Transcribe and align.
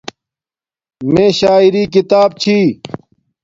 میں 1.11 1.29
شاعری 1.39 1.83
کتاب 1.95 2.29
چھی 2.41 2.59